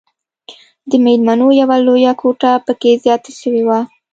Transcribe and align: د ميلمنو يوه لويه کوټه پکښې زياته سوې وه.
د 0.89 0.91
ميلمنو 1.05 1.47
يوه 1.61 1.77
لويه 1.85 2.13
کوټه 2.21 2.51
پکښې 2.65 2.91
زياته 3.03 3.31
سوې 3.39 3.63
وه. 3.67 3.79